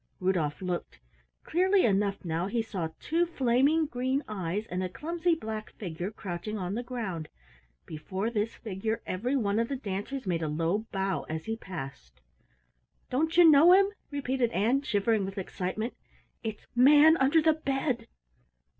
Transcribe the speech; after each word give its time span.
Rudolf 0.19 0.63
looked. 0.63 0.97
Clearly 1.43 1.85
enough 1.85 2.25
now 2.25 2.47
he 2.47 2.63
saw 2.63 2.87
two 2.99 3.23
flaming 3.27 3.85
green 3.85 4.23
eyes 4.27 4.65
and 4.65 4.81
a 4.81 4.89
clumsy 4.89 5.35
black 5.35 5.73
figure 5.73 6.09
crouching 6.09 6.57
on 6.57 6.73
the 6.73 6.81
ground. 6.81 7.29
Before 7.85 8.31
this 8.31 8.55
figure 8.55 9.03
every 9.05 9.35
one 9.35 9.59
of 9.59 9.67
the 9.69 9.75
dancers 9.75 10.25
made 10.25 10.41
a 10.41 10.47
low 10.47 10.87
bow 10.91 11.25
as 11.29 11.45
he 11.45 11.55
passed. 11.55 12.19
"Don't 13.11 13.37
you 13.37 13.47
know 13.47 13.73
him?" 13.73 13.89
repeated 14.09 14.49
Ann, 14.53 14.81
shivering 14.81 15.23
with 15.23 15.37
excitement. 15.37 15.93
"It's 16.41 16.65
Manunderthebed!" 16.75 18.07